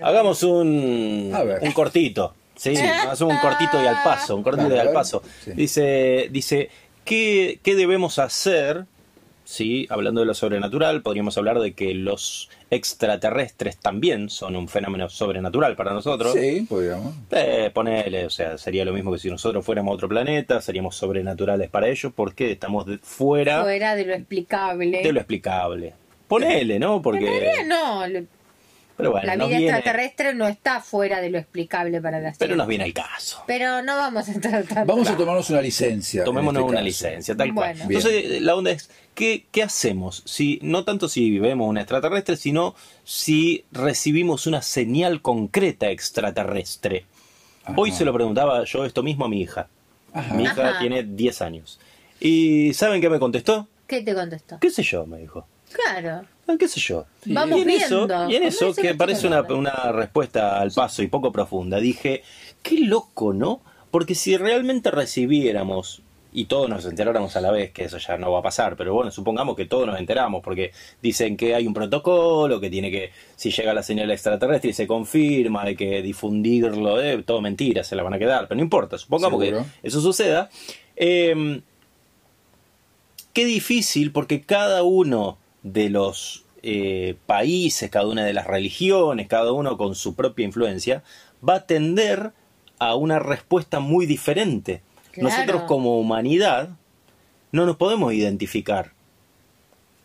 Hagamos 0.00 0.42
un, 0.42 1.32
un 1.60 1.72
cortito. 1.72 2.34
Sí, 2.56 2.74
hacemos 2.76 3.34
un 3.34 3.38
cortito 3.40 3.82
y 3.82 3.86
al 3.86 4.02
paso, 4.02 4.34
un 4.36 4.42
cortito 4.42 4.74
y 4.74 4.78
al 4.78 4.92
paso. 4.92 5.22
Sí. 5.44 5.52
Dice, 5.54 6.28
dice, 6.30 6.70
¿qué, 7.04 7.60
¿qué 7.62 7.74
debemos 7.76 8.18
hacer? 8.18 8.84
Sí, 9.44 9.86
hablando 9.88 10.20
de 10.20 10.26
lo 10.26 10.34
sobrenatural, 10.34 11.00
podríamos 11.02 11.38
hablar 11.38 11.58
de 11.60 11.72
que 11.72 11.94
los 11.94 12.50
extraterrestres 12.70 13.78
también 13.78 14.28
son 14.28 14.56
un 14.56 14.68
fenómeno 14.68 15.08
sobrenatural 15.08 15.74
para 15.76 15.92
nosotros. 15.94 16.32
Sí, 16.34 16.66
podríamos. 16.68 17.14
Eh, 17.30 17.70
ponele, 17.72 18.26
o 18.26 18.30
sea, 18.30 18.58
sería 18.58 18.84
lo 18.84 18.92
mismo 18.92 19.10
que 19.12 19.18
si 19.18 19.30
nosotros 19.30 19.64
fuéramos 19.64 19.92
a 19.92 19.94
otro 19.94 20.08
planeta, 20.08 20.60
seríamos 20.60 20.96
sobrenaturales 20.96 21.70
para 21.70 21.88
ellos 21.88 22.12
porque 22.14 22.50
estamos 22.52 22.84
de- 22.86 22.98
fuera 22.98 23.62
Fuera 23.62 23.94
de 23.94 24.04
lo 24.04 24.14
explicable. 24.14 25.00
de 25.02 25.12
lo 25.12 25.20
explicable. 25.20 25.94
Ponele, 26.26 26.78
¿no? 26.78 26.96
En 26.96 27.02
Porque. 27.02 27.20
realidad 27.24 27.64
no, 27.66 28.04
Pero 28.98 29.12
bueno, 29.12 29.26
la 29.26 29.36
vida 29.36 29.46
viene, 29.46 29.64
extraterrestre 29.68 30.34
no 30.34 30.46
está 30.48 30.80
fuera 30.80 31.20
de 31.22 31.30
lo 31.30 31.38
explicable 31.38 32.00
para 32.02 32.18
la 32.18 32.30
pero 32.32 32.36
ciencia. 32.36 32.56
nos 32.56 32.66
viene 32.66 32.84
al 32.84 32.92
caso. 32.92 33.42
Pero 33.46 33.80
no 33.82 33.96
vamos 33.96 34.28
a 34.28 34.32
entrar 34.32 34.64
tanto. 34.64 34.84
Vamos 34.92 35.08
a 35.08 35.16
tomarnos 35.16 35.48
una 35.48 35.62
licencia. 35.62 36.20
en 36.20 36.24
Tomémonos 36.26 36.60
este 36.60 36.68
una 36.68 36.78
caso. 36.78 36.84
licencia, 36.84 37.36
tal 37.36 37.54
cual. 37.54 37.74
Bien. 37.74 37.86
Entonces, 37.92 38.24
eh, 38.24 38.40
la 38.40 38.56
onda 38.56 38.72
es, 38.72 38.90
¿qué, 39.14 39.46
¿qué 39.50 39.62
hacemos? 39.62 40.22
Si, 40.26 40.58
no 40.62 40.84
tanto 40.84 41.08
si 41.08 41.38
vemos 41.38 41.68
un 41.68 41.78
extraterrestre, 41.78 42.36
sino 42.36 42.74
si 43.04 43.64
recibimos 43.72 44.46
una 44.48 44.60
señal 44.62 45.22
concreta 45.22 45.88
extraterrestre. 45.90 47.06
Hoy 47.76 47.92
se 47.92 48.04
lo 48.04 48.12
preguntaba 48.12 48.64
yo 48.64 48.84
esto 48.84 49.02
mismo 49.02 49.24
a 49.26 49.28
mi 49.28 49.40
hija. 49.42 49.68
Ajá. 50.12 50.34
Mi 50.34 50.42
hija 50.42 50.70
Ajá. 50.70 50.78
tiene 50.80 51.04
10 51.04 51.42
años. 51.42 51.78
¿Y 52.18 52.74
saben 52.74 53.00
qué 53.00 53.08
me 53.08 53.18
contestó? 53.20 53.68
¿Qué 53.86 54.02
te 54.02 54.14
contestó? 54.14 54.58
¿Qué 54.60 54.70
sé 54.70 54.82
yo? 54.82 55.06
Me 55.06 55.18
dijo. 55.18 55.46
Claro. 55.72 56.24
Ah, 56.46 56.56
¿Qué 56.58 56.66
sé 56.66 56.80
yo? 56.80 57.04
Vamos 57.26 57.58
y 57.58 57.62
en 57.62 57.70
eso, 57.70 58.08
y 58.28 58.36
en 58.36 58.42
eso 58.42 58.74
que 58.74 58.94
parece 58.94 59.26
una, 59.26 59.42
respuesta 59.92 60.58
al 60.60 60.72
paso 60.72 61.02
y 61.02 61.08
poco 61.08 61.30
profunda, 61.30 61.78
dije, 61.78 62.22
qué 62.62 62.80
loco, 62.80 63.34
¿no? 63.34 63.60
Porque 63.90 64.14
si 64.14 64.36
realmente 64.36 64.90
recibiéramos 64.90 66.02
y 66.32 66.46
todos 66.46 66.68
nos 66.68 66.86
enteráramos 66.86 67.36
a 67.36 67.42
la 67.42 67.50
vez, 67.50 67.72
que 67.72 67.84
eso 67.84 67.98
ya 67.98 68.16
no 68.16 68.32
va 68.32 68.38
a 68.38 68.42
pasar, 68.42 68.76
pero 68.76 68.94
bueno, 68.94 69.10
supongamos 69.10 69.56
que 69.56 69.66
todos 69.66 69.86
nos 69.86 69.98
enteramos, 69.98 70.42
porque 70.42 70.72
dicen 71.02 71.36
que 71.36 71.54
hay 71.54 71.66
un 71.66 71.74
protocolo, 71.74 72.60
que 72.60 72.70
tiene 72.70 72.90
que, 72.90 73.12
si 73.36 73.50
llega 73.50 73.74
la 73.74 73.82
señal 73.82 74.10
extraterrestre 74.10 74.70
y 74.70 74.74
se 74.74 74.86
confirma, 74.86 75.62
hay 75.62 75.76
que 75.76 76.00
difundirlo, 76.00 77.00
eh, 77.02 77.22
todo 77.24 77.42
mentira, 77.42 77.84
se 77.84 77.96
la 77.96 78.02
van 78.02 78.14
a 78.14 78.18
quedar, 78.18 78.48
pero 78.48 78.56
no 78.56 78.62
importa, 78.62 78.96
supongamos 78.96 79.42
Seguro. 79.42 79.66
que 79.82 79.88
eso 79.88 80.00
suceda. 80.00 80.48
Eh, 80.96 81.60
qué 83.34 83.44
difícil 83.44 84.12
porque 84.12 84.42
cada 84.42 84.82
uno 84.82 85.38
de 85.62 85.90
los 85.90 86.44
eh, 86.62 87.16
países, 87.26 87.90
cada 87.90 88.06
una 88.06 88.24
de 88.24 88.32
las 88.32 88.46
religiones, 88.46 89.28
cada 89.28 89.52
uno 89.52 89.76
con 89.76 89.94
su 89.94 90.14
propia 90.14 90.44
influencia, 90.44 91.02
va 91.46 91.56
a 91.56 91.66
tender 91.66 92.32
a 92.78 92.94
una 92.94 93.18
respuesta 93.18 93.80
muy 93.80 94.06
diferente. 94.06 94.82
Claro. 95.12 95.28
Nosotros 95.30 95.62
como 95.62 95.98
humanidad 95.98 96.70
no 97.52 97.66
nos 97.66 97.76
podemos 97.76 98.12
identificar. 98.12 98.92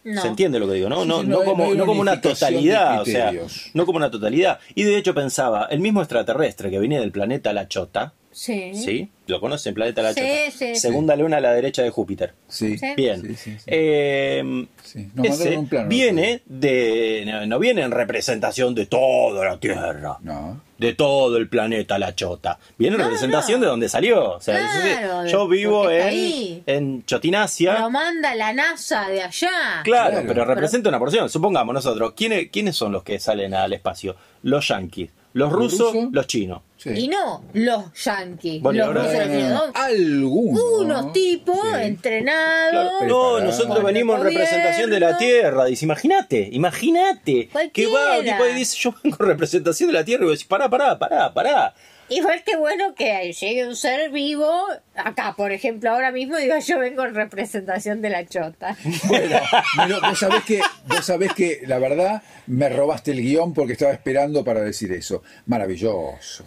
No. 0.04 0.22
¿Se 0.22 0.28
entiende 0.28 0.60
lo 0.60 0.68
que 0.68 0.74
digo? 0.74 0.90
No, 0.90 1.06
no, 1.06 1.24
no 1.24 1.40
no 1.40 1.44
como, 1.46 1.74
no 1.74 1.86
como 1.86 2.02
una 2.02 2.20
totalidad, 2.20 3.02
o 3.02 3.06
sea, 3.06 3.32
no 3.74 3.86
como 3.86 3.98
una 3.98 4.12
totalidad. 4.12 4.60
Y 4.76 4.84
de 4.84 4.98
hecho 4.98 5.14
pensaba, 5.14 5.68
el 5.72 5.80
mismo 5.80 6.02
extraterrestre 6.02 6.70
que 6.70 6.80
viene 6.80 7.00
del 7.00 7.12
planeta 7.12 7.54
La 7.54 7.70
Chota, 7.70 8.14
Sí. 8.34 8.74
¿sí? 8.76 9.10
¿Lo 9.28 9.40
conocen? 9.40 9.74
Planeta 9.74 10.02
La 10.02 10.14
Sí, 10.14 10.20
Chota. 10.20 10.58
sí. 10.58 10.76
Segunda 10.76 11.16
luna 11.16 11.38
a 11.38 11.40
la 11.40 11.54
derecha 11.54 11.82
de 11.82 11.90
Júpiter. 11.90 12.34
Sí. 12.50 12.76
Bien. 12.98 13.22
Sí, 13.22 13.36
sí, 13.36 13.52
sí. 13.60 13.64
Eh, 13.68 14.68
Sí. 14.84 15.10
Nos 15.16 15.26
ese 15.26 15.32
mandaron 15.38 15.60
un 15.60 15.68
plano. 15.70 15.88
viene 15.90 16.42
de. 16.46 17.24
No, 17.26 17.46
no 17.46 17.60
viene 17.60 17.82
en 17.84 17.92
representación 17.92 18.76
de 18.76 18.86
toda 18.86 19.46
la 19.46 19.58
Tierra, 19.60 20.20
No. 20.22 20.62
de 20.78 20.94
todo 20.94 21.38
el 21.38 21.48
planeta 21.48 21.98
La 21.98 22.14
Chota. 22.14 22.60
Viene 22.78 22.96
en 22.96 23.00
No, 23.02 23.06
representación 23.08 23.60
no. 23.62 23.66
de 23.66 23.70
donde 23.72 23.88
salió. 23.90 24.34
O 24.34 24.42
sea, 24.42 24.60
Claro, 25.00 25.26
yo 25.28 25.48
vivo 25.48 25.90
en, 25.90 26.02
ahí. 26.08 26.64
en 26.66 27.06
Chotinasia. 27.06 27.80
Lo 27.80 27.90
manda 27.90 28.36
la 28.36 28.52
NASA 28.54 29.08
de 29.10 29.22
allá. 29.22 29.50
Claro, 29.84 30.12
Claro. 30.12 30.28
pero 30.28 30.46
representa 30.46 30.90
una 30.90 31.00
porción. 31.00 31.30
Supongamos 31.30 31.74
nosotros, 31.74 32.14
¿quiénes, 32.16 32.50
¿quiénes 32.52 32.76
son 32.76 32.92
los 32.92 33.04
que 33.04 33.20
salen 33.20 33.54
al 33.54 33.72
espacio? 33.74 34.16
Los 34.44 34.68
yanquis, 34.68 35.10
los 35.34 35.52
¿Los 35.52 35.52
rusos, 35.52 35.96
los 36.12 36.28
chinos. 36.28 36.62
Sí. 36.78 36.90
Y 36.90 37.08
no 37.08 37.44
los 37.54 37.86
yanquis. 38.04 38.62
Bueno, 38.62 38.92
los 38.92 39.04
rusos, 39.06 39.28
¿no? 39.50 39.62
Algunos. 39.74 40.62
Unos 40.82 41.14
tipos 41.14 41.58
Sí. 41.62 41.82
entrenados. 41.82 42.92
Claro, 43.00 43.08
no, 43.08 43.40
nosotros 43.40 43.84
venimos 43.84 44.18
en 44.18 44.24
representación 44.26 44.90
de 44.90 45.00
la. 45.00 45.18
Tierra. 45.18 45.66
Dice, 45.66 45.86
imagínate, 45.86 46.50
imagínate. 46.52 47.50
Que 47.72 47.86
va, 47.88 47.92
Cualquiera. 48.10 48.38
tipo, 48.38 48.50
y 48.50 48.54
dice, 48.54 48.78
yo 48.80 48.94
vengo 49.04 49.18
en 49.22 49.28
representación 49.28 49.88
de 49.88 49.94
la 49.94 50.04
Tierra. 50.06 50.24
Y 50.24 50.28
vos 50.28 50.34
decís, 50.34 50.48
pará, 50.48 50.70
pará, 50.70 50.98
pará, 51.00 51.34
pará. 51.34 51.74
Igual 52.10 52.44
que 52.44 52.56
bueno 52.58 52.94
que 52.96 53.32
llegue 53.34 53.68
un 53.68 53.76
ser 53.76 54.12
vivo, 54.12 54.52
acá 54.96 55.34
por 55.36 55.52
ejemplo, 55.52 55.90
ahora 55.92 56.12
mismo 56.12 56.38
digo 56.38 56.56
yo 56.60 56.80
vengo 56.80 57.04
en 57.06 57.16
representación 57.16 58.02
de 58.02 58.10
la 58.10 58.26
chota. 58.26 58.76
Bueno, 59.08 59.40
pero 59.78 60.02
vos 60.02 60.20
sabés 60.20 60.44
que, 60.44 60.62
vos 60.88 61.06
sabés 61.06 61.34
que 61.34 61.62
la 61.66 61.80
verdad 61.80 62.22
me 62.48 62.70
robaste 62.70 63.12
el 63.12 63.22
guion 63.22 63.54
porque 63.54 63.74
estaba 63.74 63.92
esperando 63.94 64.44
para 64.44 64.62
decir 64.62 64.92
eso. 64.92 65.24
Maravilloso. 65.46 66.44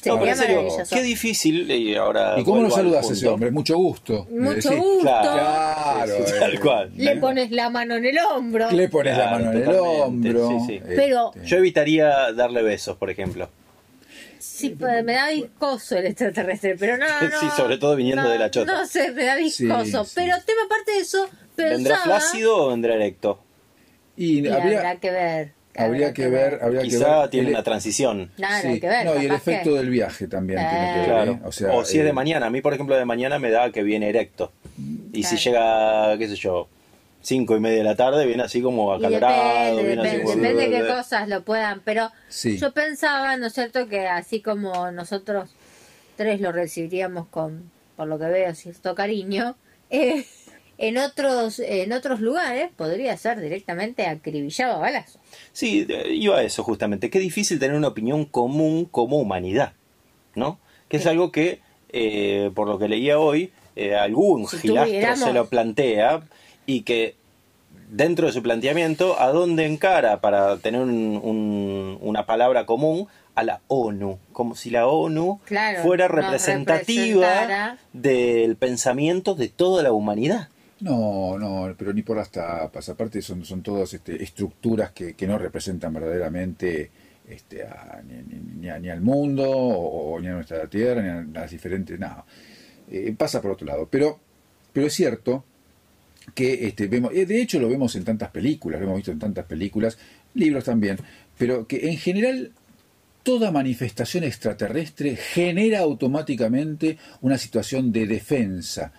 Sería 0.00 0.36
maravilloso. 0.36 0.94
qué 0.94 1.02
difícil. 1.02 1.68
Y, 1.70 1.96
ahora 1.96 2.34
¿Y 2.38 2.44
cómo 2.44 2.62
lo 2.62 2.70
saludas 2.70 3.08
a 3.08 3.12
ese 3.12 3.26
hombre? 3.26 3.50
Mucho 3.50 3.76
gusto. 3.76 4.26
Mucho 4.30 4.70
gusto. 4.76 5.00
Claro. 5.02 6.14
Sí, 6.14 6.22
eh, 6.22 6.36
tal 6.38 6.60
cual. 6.60 6.92
Le 6.96 7.16
pones 7.16 7.50
la 7.50 7.68
mano 7.68 7.96
en 7.96 8.04
el 8.06 8.18
hombro. 8.18 8.70
Le 8.70 8.88
pones 8.88 9.18
la 9.18 9.30
mano 9.30 9.52
en 9.52 9.62
el 9.62 9.74
hombro. 9.74 10.48
sí, 10.48 10.56
sí. 10.66 10.80
Pero- 10.86 11.32
Este, 11.34 11.48
Yo 11.48 11.56
evitaría 11.56 12.32
darle 12.32 12.62
besos, 12.62 12.96
por 12.96 13.10
ejemplo. 13.10 13.48
Sí, 14.58 14.70
pues, 14.70 15.04
me 15.04 15.12
da 15.14 15.30
viscoso 15.30 15.96
el 15.96 16.06
extraterrestre, 16.06 16.76
pero 16.78 16.96
no, 16.96 17.06
no. 17.22 17.40
Sí, 17.40 17.46
sobre 17.56 17.78
todo 17.78 17.94
viniendo 17.96 18.22
no, 18.24 18.30
de 18.30 18.38
la 18.38 18.50
chota. 18.50 18.72
No 18.72 18.86
sé, 18.86 19.12
me 19.12 19.24
da 19.24 19.36
viscoso. 19.36 20.04
Sí, 20.04 20.10
sí. 20.10 20.12
Pero 20.16 20.36
tema 20.44 20.62
aparte 20.66 20.92
de 20.92 20.98
eso, 20.98 21.28
¿Vendrá 21.56 21.98
flácido 21.98 22.56
o 22.56 22.68
vendrá 22.70 22.94
erecto? 22.94 23.40
y 24.16 24.40
Y 24.40 24.48
habría, 24.48 24.78
habrá 24.78 24.96
que 24.96 25.10
ver. 25.12 25.52
habría 25.76 26.12
que 26.12 26.28
ver, 26.28 26.58
habría 26.62 26.82
que 26.82 26.88
Quizá 26.88 27.20
ver. 27.20 27.30
tiene 27.30 27.48
el- 27.48 27.54
una 27.54 27.62
transición. 27.62 28.30
Claro, 28.36 28.62
sí, 28.62 28.68
hay 28.68 28.80
que 28.80 28.88
ver. 28.88 29.04
no, 29.06 29.14
y 29.14 29.24
el 29.26 29.28
que- 29.30 29.34
efecto 29.36 29.74
del 29.74 29.90
viaje 29.90 30.26
también 30.26 30.58
tiene 30.58 30.92
que 30.92 30.98
ver. 31.00 31.04
Claro. 31.08 31.32
¿eh? 31.32 31.40
O, 31.44 31.52
sea, 31.52 31.72
o 31.72 31.84
si 31.84 31.98
es 31.98 32.04
de 32.04 32.10
eh, 32.10 32.12
mañana. 32.12 32.46
A 32.46 32.50
mí, 32.50 32.60
por 32.60 32.74
ejemplo, 32.74 32.96
de 32.96 33.04
mañana 33.04 33.38
me 33.38 33.50
da 33.50 33.70
que 33.70 33.82
viene 33.84 34.08
erecto. 34.08 34.50
Y 35.12 35.22
si 35.22 35.36
llega, 35.36 36.16
qué 36.18 36.26
sé 36.28 36.34
yo, 36.36 36.68
cinco 37.20 37.56
y 37.56 37.60
media 37.60 37.78
de 37.78 37.84
la 37.84 37.96
tarde, 37.96 38.26
viene 38.26 38.42
así 38.42 38.62
como 38.62 38.92
acalorado. 38.92 39.76
depende, 39.76 39.82
viene 39.86 40.02
así 40.02 40.10
depende, 40.18 40.22
como- 40.32 40.42
depende 40.42 40.78
de 40.78 40.82
qué 40.82 40.88
cosas 40.94 41.28
lo 41.28 41.42
puedan, 41.42 41.80
pero 41.84 42.10
Sí. 42.28 42.58
yo 42.58 42.72
pensaba, 42.72 43.36
¿no 43.36 43.46
es 43.46 43.52
cierto?, 43.54 43.88
que 43.88 44.06
así 44.06 44.40
como 44.40 44.90
nosotros 44.92 45.50
tres 46.16 46.40
lo 46.40 46.52
recibiríamos 46.52 47.26
con, 47.28 47.70
por 47.96 48.08
lo 48.08 48.18
que 48.18 48.26
veo, 48.26 48.54
cierto 48.54 48.94
cariño, 48.94 49.56
eh, 49.90 50.24
en 50.78 50.96
otros 50.96 51.58
en 51.58 51.92
otros 51.92 52.20
lugares 52.20 52.70
podría 52.76 53.16
ser 53.16 53.40
directamente 53.40 54.06
acribillado 54.06 54.74
a 54.74 54.78
balazos. 54.78 55.20
Sí, 55.52 55.86
iba 56.10 56.38
a 56.38 56.42
eso 56.44 56.62
justamente. 56.62 57.10
Qué 57.10 57.18
difícil 57.18 57.58
tener 57.58 57.76
una 57.76 57.88
opinión 57.88 58.24
común 58.26 58.84
como 58.84 59.18
humanidad, 59.18 59.72
¿no? 60.36 60.60
Que 60.88 60.98
es 60.98 61.06
algo 61.06 61.32
que, 61.32 61.60
eh, 61.88 62.52
por 62.54 62.68
lo 62.68 62.78
que 62.78 62.86
leía 62.88 63.18
hoy, 63.18 63.52
eh, 63.74 63.96
algún 63.96 64.46
Si 64.46 64.58
gilastro 64.58 64.86
tuviéramos- 64.86 65.24
se 65.24 65.32
lo 65.32 65.48
plantea 65.48 66.20
y 66.68 66.82
que 66.82 67.16
dentro 67.90 68.26
de 68.26 68.32
su 68.32 68.42
planteamiento, 68.42 69.18
¿a 69.18 69.32
dónde 69.32 69.64
encara 69.64 70.20
para 70.20 70.58
tener 70.58 70.82
un- 70.82 71.18
un- 71.22 71.98
una 72.02 72.26
palabra 72.26 72.66
común? 72.66 73.08
A 73.34 73.42
la 73.44 73.60
ONU, 73.68 74.18
como 74.32 74.54
si 74.56 74.68
la 74.68 74.86
ONU 74.88 75.40
Claro, 75.46 75.82
fuera 75.82 76.08
representativa 76.08 77.78
del 77.92 78.56
pensamiento 78.56 79.34
de 79.34 79.48
toda 79.48 79.82
la 79.82 79.92
humanidad. 79.92 80.48
No, 80.80 81.38
no, 81.38 81.72
pero 81.78 81.92
ni 81.92 82.02
por 82.02 82.16
las 82.18 82.30
tapas. 82.30 82.88
Aparte 82.88 83.22
son, 83.22 83.44
son 83.44 83.62
todas 83.62 83.94
este, 83.94 84.22
estructuras 84.22 84.90
que, 84.92 85.14
que 85.14 85.26
no 85.26 85.38
representan 85.38 85.92
verdaderamente 85.94 86.90
este, 87.28 87.62
a- 87.62 88.02
ni, 88.06 88.14
ni- 88.16 88.60
ni 88.60 88.68
a- 88.70 88.78
ni 88.78 88.88
al 88.90 89.00
mundo, 89.00 89.48
o, 89.48 90.14
o 90.14 90.20
ni 90.20 90.26
a 90.26 90.32
nuestra 90.32 90.66
tierra, 90.66 91.00
ni 91.00 91.08
a 91.08 91.40
las 91.40 91.50
diferentes... 91.50 91.98
No, 91.98 92.24
Eh, 92.90 93.14
pasa 93.16 93.40
por 93.40 93.52
otro 93.52 93.66
lado. 93.66 93.86
Pero, 93.90 94.18
pero 94.72 94.86
es 94.86 94.94
cierto 94.94 95.44
que 96.34 96.66
este, 96.66 96.86
vemos, 96.88 97.12
eh, 97.14 97.26
de 97.26 97.40
hecho 97.42 97.58
lo 97.60 97.68
vemos 97.68 97.94
en 97.96 98.04
tantas 98.04 98.30
películas, 98.30 98.80
lo 98.80 98.86
hemos 98.86 98.96
visto 98.98 99.10
en 99.12 99.18
tantas 99.18 99.44
películas, 99.46 99.98
libros 100.34 100.64
también, 100.64 100.98
pero 101.36 101.66
que 101.66 101.88
en 101.90 101.96
general 101.98 102.52
toda 103.22 103.50
manifestación 103.50 104.24
extraterrestre 104.24 105.16
genera 105.16 105.80
automáticamente 105.80 106.98
una 107.20 107.36
situación 107.38 107.92
de 107.92 108.06
defensa. 108.06 108.92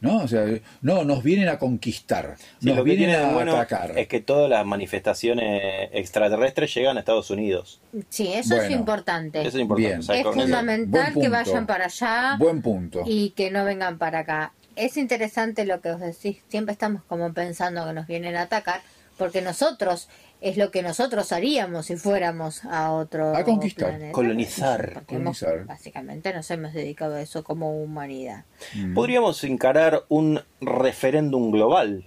¿No? 0.00 0.16
O 0.18 0.26
sea, 0.26 0.44
no, 0.80 1.04
nos 1.04 1.22
vienen 1.22 1.48
a 1.48 1.60
conquistar, 1.60 2.34
Sí, 2.58 2.66
nos 2.66 2.78
lo 2.78 2.82
que 2.82 2.90
vienen 2.96 3.10
tiene 3.10 3.24
de 3.24 3.30
a 3.30 3.34
bueno 3.34 3.52
atacar. 3.52 3.96
es 3.96 4.08
que 4.08 4.18
todas 4.20 4.50
las 4.50 4.66
manifestaciones 4.66 5.90
extraterrestres 5.92 6.74
llegan 6.74 6.96
a 6.96 7.00
Estados 7.00 7.30
Unidos. 7.30 7.80
Sí, 8.08 8.26
eso 8.32 8.56
es 8.56 8.68
importante. 8.72 9.38
Eso 9.42 9.58
es 9.58 9.62
importante. 9.62 9.88
Bien. 9.88 10.00
o 10.00 10.02
sea, 10.02 10.16
es 10.16 10.24
con 10.24 10.32
eso- 10.34 10.42
fundamental 10.42 11.14
que 11.14 11.28
vayan 11.28 11.66
para 11.68 11.84
allá 11.84 12.36
Buen 12.36 12.62
punto. 12.62 13.04
y 13.06 13.30
que 13.30 13.52
no 13.52 13.64
vengan 13.64 13.96
para 13.98 14.18
acá. 14.18 14.52
Es 14.76 14.96
interesante 14.96 15.64
lo 15.64 15.80
que 15.80 15.90
os 15.90 16.00
decís. 16.00 16.38
Siempre 16.48 16.72
estamos 16.72 17.02
como 17.04 17.32
pensando 17.32 17.84
que 17.86 17.92
nos 17.92 18.06
vienen 18.06 18.36
a 18.36 18.42
atacar, 18.42 18.80
porque 19.18 19.42
nosotros 19.42 20.08
es 20.40 20.56
lo 20.56 20.70
que 20.70 20.82
nosotros 20.82 21.30
haríamos 21.32 21.86
si 21.86 21.96
fuéramos 21.96 22.64
a 22.64 22.90
otro 22.92 23.36
A 23.36 23.44
conquistar. 23.44 23.90
planeta. 23.90 24.12
Colonizar. 24.12 24.90
Hemos- 25.08 25.38
Colonizar. 25.40 25.66
básicamente 25.66 26.32
nos 26.34 26.50
hemos 26.50 26.72
dedicado 26.72 27.14
a 27.14 27.20
eso 27.22 27.44
como 27.44 27.80
humanidad. 27.82 28.44
Mm. 28.74 28.94
Podríamos 28.94 29.44
encarar 29.44 30.04
un 30.08 30.40
referéndum 30.60 31.50
global, 31.52 32.04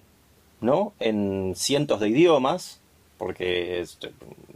¿no? 0.59 0.93
En 0.99 1.53
cientos 1.55 1.99
de 2.01 2.09
idiomas, 2.09 2.81
porque 3.17 3.85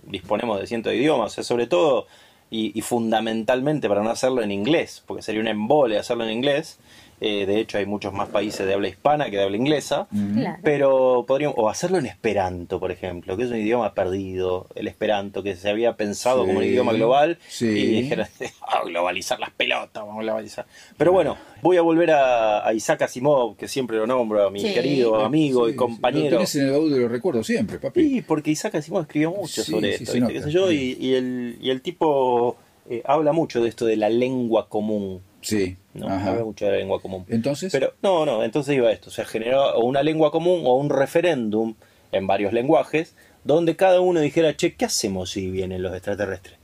disponemos 0.07 0.59
de 0.59 0.67
cientos 0.67 0.91
de 0.91 0.97
idiomas, 0.97 1.31
o 1.31 1.35
sea, 1.35 1.43
sobre 1.45 1.67
todo 1.67 2.07
y, 2.51 2.77
y 2.77 2.81
fundamentalmente 2.81 3.87
para 3.87 4.01
no 4.03 4.09
hacerlo 4.09 4.41
en 4.41 4.51
inglés, 4.51 5.03
porque 5.05 5.21
sería 5.21 5.39
un 5.39 5.47
embole 5.47 5.97
hacerlo 5.99 6.25
en 6.25 6.31
inglés. 6.31 6.79
Eh, 7.21 7.45
de 7.45 7.59
hecho, 7.59 7.77
hay 7.77 7.85
muchos 7.85 8.13
más 8.13 8.29
países 8.29 8.65
de 8.65 8.73
habla 8.73 8.87
hispana 8.87 9.29
que 9.29 9.37
de 9.37 9.43
habla 9.43 9.57
inglesa. 9.57 10.07
Mm. 10.11 10.39
Claro. 10.39 10.59
Pero 10.63 11.25
podríamos, 11.27 11.55
o 11.57 11.69
hacerlo 11.69 11.97
en 11.97 12.05
esperanto, 12.05 12.79
por 12.79 12.91
ejemplo, 12.91 13.35
que 13.35 13.43
es 13.43 13.49
un 13.51 13.57
idioma 13.57 13.93
perdido, 13.93 14.67
el 14.75 14.87
esperanto, 14.87 15.43
que 15.43 15.55
se 15.55 15.69
había 15.69 15.95
pensado 15.97 16.41
Sí, 16.41 16.47
como 16.47 16.59
un 16.59 16.65
idioma 16.65 16.93
global, 16.93 17.37
sí. 17.49 17.65
y 17.67 17.85
dijeron, 18.03 18.27
"Ah, 18.61 18.81
globalizar 18.85 19.39
las 19.39 19.49
pelotas, 19.51 20.03
vamos 20.03 20.19
a 20.19 20.23
globalizar. 20.23 20.65
Pero 20.97 21.11
bueno, 21.11 21.37
voy 21.61 21.77
a 21.77 21.81
volver 21.81 22.11
a, 22.11 22.65
a 22.67 22.73
Isaac 22.73 23.01
Asimov, 23.01 23.57
que 23.57 23.67
siempre 23.67 23.97
lo 23.97 24.07
nombro, 24.07 24.45
a 24.47 24.49
mi 24.49 24.59
Sí. 24.61 24.73
querido 24.73 25.17
amigo 25.19 25.65
Sí, 25.65 25.71
y 25.71 25.75
Lo 25.75 25.77
compañero. 25.85 26.29
tienes 26.29 26.55
en 26.55 26.65
el 26.67 26.71
baúl 26.71 26.91
de 26.93 26.99
los 26.99 27.11
recuerdos 27.11 27.45
siempre, 27.47 27.79
papi. 27.79 28.01
Sí, 28.01 28.21
porque 28.21 28.51
Isaac 28.51 28.75
Asimov 28.75 29.01
escribió 29.01 29.31
mucho 29.31 29.61
Sí, 29.63 29.71
sobre 29.71 29.97
sí, 29.97 30.03
esto, 30.03 30.13
¿viste? 30.15 30.33
qué 30.33 30.41
sé 30.41 30.51
yo, 30.51 30.71
y, 30.71 30.97
y 30.99 31.15
el, 31.15 31.57
y 31.61 31.69
el 31.69 31.81
tipo 31.81 32.55
eh, 32.89 33.01
habla 33.05 33.33
mucho 33.33 33.61
de 33.61 33.69
esto 33.69 33.85
de 33.85 33.97
la 33.97 34.09
lengua 34.09 34.67
común, 34.69 35.21
Sí. 35.41 35.77
¿no? 35.93 36.07
Ajá. 36.07 36.35
De 36.35 36.65
la 36.71 36.77
lengua 36.77 37.01
común. 37.01 37.25
Entonces, 37.29 37.71
Pero 37.71 37.93
no, 38.01 38.25
no, 38.25 38.43
entonces 38.43 38.75
iba 38.75 38.91
esto, 38.91 39.09
se 39.09 39.25
generó 39.25 39.75
o 39.75 39.85
una 39.85 40.03
lengua 40.03 40.31
común 40.31 40.61
o 40.65 40.75
un 40.75 40.89
referéndum 40.89 41.75
en 42.11 42.27
varios 42.27 42.53
lenguajes 42.53 43.15
donde 43.43 43.75
cada 43.75 44.01
uno 44.01 44.19
dijera, 44.19 44.55
che, 44.55 44.75
¿qué 44.75 44.85
hacemos 44.85 45.31
si 45.31 45.49
vienen 45.49 45.81
los 45.81 45.93
extraterrestres? 45.93 46.55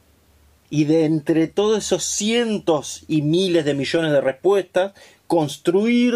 Y 0.69 0.85
de 0.85 1.05
entre 1.05 1.47
todos 1.47 1.77
esos 1.85 2.03
cientos 2.03 3.05
y 3.07 3.21
miles 3.21 3.65
de 3.65 3.73
millones 3.75 4.11
de 4.11 4.19
respuestas, 4.21 4.93
construir 5.27 6.13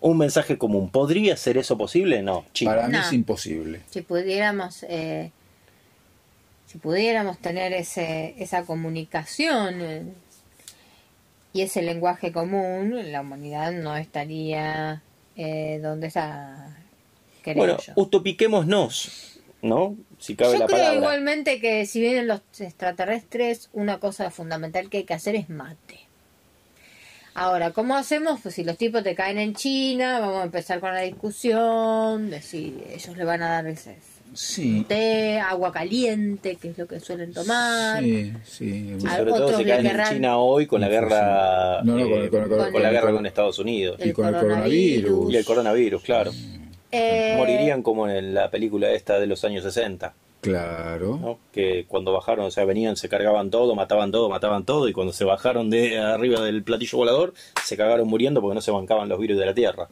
un 0.00 0.18
mensaje 0.18 0.58
común. 0.58 0.90
¿Podría 0.90 1.36
ser 1.36 1.56
eso 1.58 1.78
posible? 1.78 2.22
No, 2.22 2.44
chico. 2.52 2.70
para 2.70 2.86
mí 2.88 2.92
No. 2.94 3.00
es 3.00 3.12
imposible. 3.12 3.80
Si 3.90 4.02
pudiéramos, 4.02 4.84
eh, 4.88 5.30
si 6.66 6.78
pudiéramos 6.78 7.38
tener 7.38 7.72
ese, 7.72 8.34
esa 8.38 8.64
comunicación 8.64 9.80
eh, 9.80 10.02
y 11.54 11.62
ese 11.62 11.82
lenguaje 11.82 12.32
común, 12.32 13.12
la 13.12 13.20
humanidad 13.20 13.70
no 13.72 13.96
estaría 13.96 15.02
eh, 15.36 15.78
donde 15.80 16.08
está. 16.08 16.76
Bueno, 17.54 17.78
yo. 17.78 17.92
utopiquémonos, 17.94 19.38
¿no? 19.62 19.96
Si 20.18 20.34
cabe 20.34 20.54
Yo 20.54 20.58
la 20.58 20.66
creo 20.66 20.78
palabra. 20.78 20.98
igualmente 20.98 21.60
que 21.60 21.86
si 21.86 22.00
vienen 22.00 22.26
los 22.26 22.40
extraterrestres, 22.58 23.70
una 23.72 24.00
cosa 24.00 24.32
fundamental 24.32 24.90
que 24.90 24.98
hay 24.98 25.04
que 25.04 25.14
hacer 25.14 25.36
es 25.36 25.48
mate. 25.48 26.00
Ahora, 27.34 27.70
¿cómo 27.70 27.94
hacemos? 27.96 28.40
Pues 28.40 28.56
si 28.56 28.64
los 28.64 28.76
tipos 28.76 29.04
te 29.04 29.14
caen 29.14 29.38
en 29.38 29.54
China, 29.54 30.18
vamos 30.18 30.40
a 30.40 30.44
empezar 30.44 30.80
con 30.80 30.92
la 30.92 31.02
discusión 31.02 32.30
de 32.30 32.42
si 32.42 32.82
ellos 32.90 33.16
le 33.16 33.24
van 33.24 33.42
a 33.42 33.50
dar 33.50 33.66
ese 33.68 33.96
Sí. 34.34 34.84
té, 34.88 35.38
agua 35.40 35.72
caliente, 35.72 36.56
que 36.56 36.68
es 36.70 36.78
lo 36.78 36.86
que 36.86 37.00
suelen 37.00 37.32
tomar. 37.32 38.02
Sí, 38.02 38.32
sí. 38.44 38.96
Sobre 39.00 39.32
todo 39.32 39.58
le 39.58 39.64
caen 39.64 39.86
en 39.86 40.02
China 40.08 40.38
hoy 40.38 40.66
con 40.66 40.80
la 40.80 40.88
guerra 40.88 41.82
No, 41.82 41.96
no, 41.96 42.08
con- 42.08 42.24
eh, 42.24 42.28
con- 42.28 42.48
con- 42.48 42.72
con 42.72 42.82
la 42.82 42.90
guerra 42.90 43.12
con 43.12 43.26
Estados 43.26 43.58
Unidos 43.58 43.98
Y 44.04 44.12
con 44.12 44.26
el 44.26 44.34
coronavirus. 44.34 45.32
y 45.32 45.36
el 45.36 45.44
coronavirus, 45.44 46.02
claro. 46.02 46.30
Eh, 46.90 47.34
Morirían 47.36 47.82
como 47.82 48.08
en 48.08 48.34
la 48.34 48.50
película 48.50 48.90
esta 48.92 49.18
de 49.18 49.26
los 49.26 49.44
años 49.44 49.64
60, 49.64 50.14
Claro. 50.40 51.18
¿no? 51.20 51.38
que 51.52 51.86
cuando 51.88 52.12
bajaron, 52.12 52.44
o 52.46 52.50
sea, 52.50 52.64
venían, 52.64 52.96
se 52.96 53.08
cargaban 53.08 53.50
todo, 53.50 53.74
mataban 53.74 54.12
todo, 54.12 54.28
mataban 54.28 54.64
todo, 54.64 54.88
y 54.88 54.92
cuando 54.92 55.12
se 55.12 55.24
bajaron 55.24 55.70
de 55.70 55.98
arriba 55.98 56.40
del 56.42 56.62
platillo 56.62 56.98
volador, 56.98 57.32
se 57.64 57.76
cagaron 57.76 58.06
muriendo 58.06 58.40
porque 58.40 58.54
no 58.54 58.60
se 58.60 58.70
bancaban 58.70 59.08
los 59.08 59.18
virus 59.18 59.38
de 59.38 59.46
la 59.46 59.54
Tierra. 59.54 59.88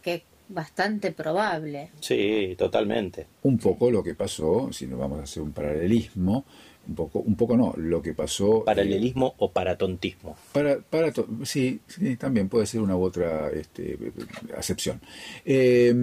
que 0.00 0.14
es 0.14 0.22
bastante 0.48 1.12
probable. 1.12 1.90
Sí, 2.00 2.54
totalmente. 2.58 3.26
Un 3.42 3.58
poco 3.58 3.90
lo 3.90 4.02
que 4.02 4.14
pasó, 4.14 4.72
si 4.72 4.86
nos 4.86 4.98
vamos 4.98 5.20
a 5.20 5.22
hacer 5.24 5.42
un 5.42 5.52
paralelismo, 5.52 6.44
un 6.86 6.94
poco, 6.94 7.20
un 7.20 7.34
poco 7.34 7.56
no, 7.56 7.72
lo 7.78 8.02
que 8.02 8.12
pasó. 8.12 8.58
eh, 8.58 8.62
Paralelismo 8.66 9.34
o 9.38 9.50
paratontismo. 9.50 10.36
Para, 10.52 10.76
para 10.80 11.10
to- 11.12 11.26
sí, 11.44 11.80
sí, 11.86 12.16
también 12.16 12.50
puede 12.50 12.66
ser 12.66 12.82
una 12.82 12.94
u 12.94 13.02
otra 13.02 13.48
este, 13.50 13.98
acepción. 14.54 15.00
Eh, 15.46 15.94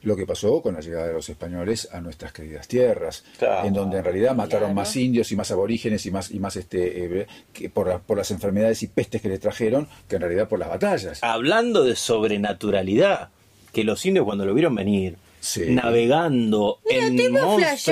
lo 0.00 0.16
que 0.16 0.24
pasó 0.26 0.62
con 0.62 0.72
la 0.74 0.80
llegada 0.80 1.08
de 1.08 1.12
los 1.12 1.28
españoles 1.28 1.90
a 1.92 2.00
nuestras 2.00 2.32
queridas 2.32 2.66
tierras, 2.68 3.22
Claro. 3.38 3.68
en 3.68 3.74
donde 3.74 3.98
en 3.98 4.04
realidad 4.04 4.34
mataron 4.34 4.68
Claro. 4.68 4.74
más 4.76 4.96
indios 4.96 5.30
y 5.30 5.36
más 5.36 5.50
aborígenes 5.50 6.06
y 6.06 6.10
más 6.10 6.30
y 6.30 6.38
más 6.40 6.56
este 6.56 7.20
eh, 7.20 7.26
que 7.52 7.68
por, 7.68 7.88
la- 7.88 7.98
por 7.98 8.16
las 8.16 8.30
enfermedades 8.30 8.82
y 8.82 8.86
pestes 8.86 9.20
que 9.20 9.28
le 9.28 9.38
trajeron 9.38 9.88
que 10.08 10.16
en 10.16 10.22
realidad 10.22 10.48
por 10.48 10.58
las 10.58 10.70
batallas. 10.70 11.18
Hablando 11.22 11.84
de 11.84 11.96
sobrenaturalidad, 11.96 13.28
que 13.74 13.84
los 13.84 14.06
indios 14.06 14.24
cuando 14.24 14.46
lo 14.46 14.54
vieron 14.54 14.74
venir, 14.74 15.16
Sí. 15.40 15.60
navegando 15.68 16.78
Mira, 16.88 17.06
en 17.06 17.32
monstruos, 17.32 17.82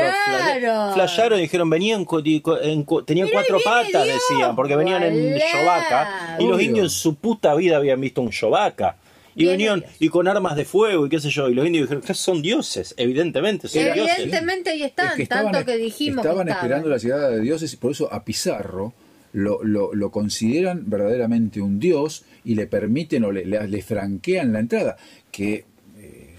flasharon 0.94 1.38
y 1.38 1.42
dijeron 1.42 1.68
venían 1.68 2.06
tenían 2.06 3.26
Mira, 3.26 3.28
cuatro 3.30 3.58
patas 3.62 4.04
Dios. 4.04 4.16
decían 4.30 4.56
porque 4.56 4.76
venían 4.76 5.02
en 5.02 5.34
yovaca 5.34 6.36
y 6.38 6.46
los 6.46 6.62
indios 6.62 6.84
en 6.86 6.90
su 6.90 7.14
puta 7.16 7.54
vida 7.54 7.76
habían 7.76 8.00
visto 8.00 8.22
un 8.22 8.30
yovaca 8.30 8.96
y 9.34 9.44
venían 9.46 9.80
Dios. 9.80 9.92
y 9.98 10.08
con 10.08 10.28
armas 10.28 10.56
de 10.56 10.64
fuego 10.64 11.06
y 11.06 11.08
qué 11.08 11.20
sé 11.20 11.30
yo 11.30 11.48
y 11.50 11.54
los 11.54 11.66
indios 11.66 11.84
dijeron 11.84 12.02
que 12.02 12.14
son 12.14 12.40
dioses 12.42 12.94
evidentemente 12.96 13.68
son 13.68 13.82
Era- 13.82 13.94
dioses 13.94 14.18
Evidentemente 14.20 14.70
ahí 14.70 14.82
están, 14.84 15.06
Es 15.08 15.12
que 15.14 15.22
estaban, 15.24 15.52
tanto 15.52 15.66
que 15.66 15.76
dijimos 15.76 16.24
estaban 16.24 16.46
que 16.46 16.52
esperando 16.52 16.88
la 16.88 16.96
llegada 16.98 17.28
de 17.30 17.40
dioses 17.40 17.72
y 17.72 17.76
por 17.76 17.92
eso 17.92 18.12
a 18.12 18.24
Pizarro 18.24 18.92
lo, 19.34 19.62
lo, 19.62 19.94
lo 19.94 20.10
consideran 20.10 20.84
verdaderamente 20.90 21.60
un 21.62 21.78
dios 21.80 22.24
y 22.44 22.54
le 22.54 22.66
permiten 22.66 23.24
o 23.24 23.32
le, 23.32 23.46
le, 23.46 23.66
le 23.66 23.82
franquean 23.82 24.52
la 24.52 24.58
entrada. 24.60 24.98
Que, 25.30 25.64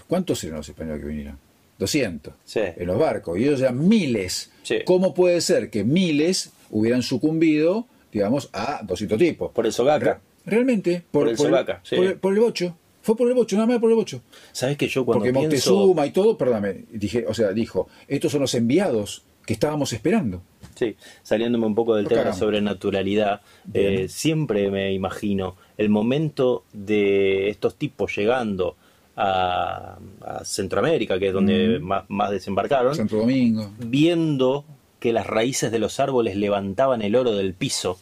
¿Cuántos 0.08 0.44
eran 0.44 0.58
los 0.58 0.70
españoles 0.70 1.02
que 1.02 1.08
vinieron? 1.08 1.38
200 1.80 2.34
Sí. 2.46 2.60
en 2.62 2.88
los 2.88 2.98
barcos 3.00 3.38
y 3.40 3.44
ellos 3.44 3.60
eran 3.62 3.88
miles. 3.88 4.52
Sí. 4.64 4.78
¿Cómo 4.86 5.14
puede 5.14 5.42
ser 5.42 5.70
que 5.70 5.84
miles 5.84 6.52
hubieran 6.70 7.02
sucumbido, 7.04 7.88
digamos, 8.12 8.50
a 8.54 8.82
200 8.84 9.18
tipos? 9.18 9.52
por 9.52 9.66
el 9.66 9.74
sogaca 9.74 10.06
Re- 10.46 10.52
realmente, 10.52 11.04
por, 11.12 11.24
Por 11.24 11.30
el 11.30 11.38
sobaca, 11.38 11.82
sí. 11.84 11.96
por 11.96 12.06
el- 12.06 12.16
por 12.18 12.34
el 12.34 12.40
bocho. 12.40 12.78
Fue 13.02 13.18
por 13.18 13.28
el 13.28 13.34
bocho, 13.34 13.58
nada 13.58 13.68
más 13.68 13.80
por 13.80 13.90
el 13.90 13.96
bocho. 13.98 14.22
sabes 14.54 14.78
que 14.78 14.88
yo 14.88 15.04
cuando 15.04 15.26
Porque 15.26 15.34
pienso 15.38 15.74
Moctezuma 15.76 16.06
y 16.08 16.12
todo, 16.12 16.38
perdóname, 16.38 16.86
dije, 16.92 17.26
o 17.28 17.34
sea, 17.34 17.52
dijo, 17.52 17.90
estos 18.08 18.32
son 18.32 18.42
los 18.42 18.54
enviados 18.56 19.24
que 19.46 19.52
estábamos 19.54 19.92
esperando. 19.92 20.42
Sí, 20.76 20.96
saliéndome 21.22 21.66
un 21.66 21.76
poco 21.76 21.96
del 21.96 22.08
tema 22.08 22.24
de 22.24 22.34
sobrenaturalidad, 22.34 23.42
eh, 23.74 24.08
siempre 24.10 24.72
me 24.72 24.94
imagino 24.94 25.58
el 25.78 25.90
momento 25.90 26.64
de 26.72 27.50
estos 27.50 27.76
tipos 27.76 28.16
llegando 28.16 28.78
a, 29.16 29.98
a 30.26 30.44
Centroamérica, 30.46 31.20
que 31.20 31.28
es 31.28 31.34
donde 31.34 31.80
Mm. 31.80 31.84
más, 31.84 32.04
más 32.10 32.32
desembarcaron, 32.32 32.96
Santo 32.96 33.18
Domingo. 33.18 33.70
viendo 33.80 34.66
que 35.00 35.14
las 35.14 35.28
raíces 35.28 35.72
de 35.72 35.80
los 35.80 36.00
árboles 36.00 36.36
levantaban 36.36 37.02
el 37.02 37.16
oro 37.16 37.34
del 37.36 37.54
piso, 37.54 38.00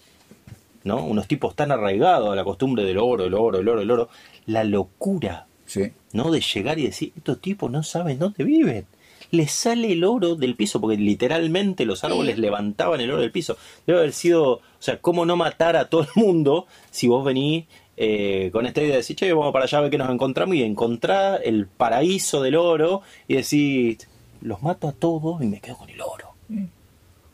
¿no? 0.84 1.04
Unos 1.04 1.28
tipos 1.28 1.56
tan 1.56 1.72
arraigados 1.72 2.32
a 2.32 2.36
la 2.36 2.44
costumbre 2.44 2.84
del 2.84 2.98
oro, 2.98 3.26
el 3.26 3.34
oro, 3.34 3.60
el 3.60 3.68
oro, 3.68 3.82
el 3.82 3.92
oro, 3.92 4.10
la 4.46 4.64
locura, 4.64 5.48
Sí. 5.66 5.92
¿no? 6.14 6.32
De 6.32 6.42
llegar 6.42 6.80
y 6.80 6.84
decir, 6.84 7.14
estos 7.16 7.40
tipos 7.40 7.72
no 7.72 7.82
saben 7.84 8.20
dónde 8.20 8.44
viven. 8.44 8.86
Les 9.32 9.52
sale 9.52 9.94
el 9.94 10.04
oro 10.04 10.36
del 10.36 10.56
piso, 10.56 10.82
porque 10.82 10.98
literalmente 10.98 11.86
los 11.86 12.04
árboles 12.04 12.36
Sí. 12.36 12.42
levantaban 12.42 13.00
el 13.00 13.10
oro 13.12 13.22
del 13.22 13.32
piso. 13.32 13.56
Debe 13.88 14.00
haber 14.00 14.12
sido, 14.14 14.44
o 14.56 14.62
sea, 14.80 14.98
¿cómo 14.98 15.26
no 15.26 15.38
matar 15.38 15.78
a 15.78 15.86
todo 15.86 16.02
el 16.04 16.10
mundo 16.16 16.68
si 16.90 17.08
vos 17.08 17.24
venís 17.24 17.66
eh, 17.98 18.50
con 18.52 18.66
esta 18.66 18.82
idea 18.82 18.92
de 18.92 18.98
decir, 18.98 19.16
che, 19.16 19.32
vamos 19.34 19.52
para 19.54 19.66
allá 19.66 19.78
a 19.78 19.82
ver 19.82 19.92
qué 19.92 19.98
nos 19.98 20.10
encontramos 20.10 20.56
y 20.56 20.64
encontrar 20.64 21.42
el 21.44 21.68
paraíso 21.68 22.42
del 22.42 22.56
oro 22.56 23.02
y 23.28 23.36
decir, 23.36 23.98
los 24.42 24.62
mato 24.64 24.88
a 24.88 24.92
todos 24.94 25.42
y 25.42 25.48
me 25.48 25.60
quedo 25.60 25.78
con 25.78 25.90
el 25.90 26.02
oro. 26.02 26.30
Mm. 26.50 26.66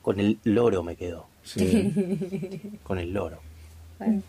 Con 0.01 0.19
el 0.19 0.37
loro 0.43 0.83
me 0.83 0.95
quedo, 0.95 1.27
Sí. 1.43 1.93
con 2.83 2.97
el 2.99 3.13
loro. 3.13 3.39
Bueno, 3.99 4.21